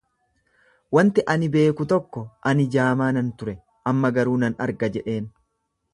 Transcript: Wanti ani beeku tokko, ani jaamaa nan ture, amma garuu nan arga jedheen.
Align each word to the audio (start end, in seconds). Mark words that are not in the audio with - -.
Wanti 0.97 1.25
ani 1.33 1.49
beeku 1.57 1.87
tokko, 1.91 2.23
ani 2.53 2.67
jaamaa 2.77 3.11
nan 3.19 3.29
ture, 3.43 3.57
amma 3.93 4.15
garuu 4.19 4.37
nan 4.45 4.59
arga 4.67 4.91
jedheen. 4.97 5.33